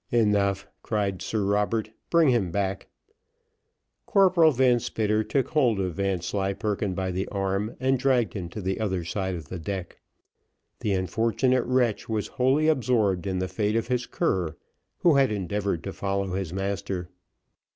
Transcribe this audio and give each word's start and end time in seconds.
"Enough," 0.11 0.67
cried 0.81 1.21
Sir 1.21 1.43
Robert, 1.43 1.91
"bring 2.09 2.29
him 2.29 2.49
back." 2.49 2.87
Corporal 4.07 4.49
Van 4.51 4.79
Spitter 4.79 5.23
took 5.23 5.49
hold 5.49 5.79
of 5.79 5.93
Vanslyperken 5.93 6.95
by 6.95 7.11
the 7.11 7.27
arm, 7.27 7.75
and 7.79 7.99
dragged 7.99 8.33
him 8.33 8.49
to 8.49 8.61
the 8.61 8.79
other 8.79 9.03
side 9.05 9.35
of 9.35 9.49
the 9.49 9.59
deck. 9.59 9.99
The 10.79 10.93
unfortunate 10.93 11.65
wretch 11.65 12.09
was 12.09 12.25
wholly 12.29 12.67
absorbed 12.67 13.27
in 13.27 13.37
the 13.37 13.47
fate 13.47 13.75
of 13.75 13.89
his 13.89 14.07
cur, 14.07 14.55
who 14.97 15.17
had 15.17 15.31
endeavoured 15.31 15.83
to 15.83 15.93
follow 15.93 16.33
his 16.33 16.51
master. 16.51 17.07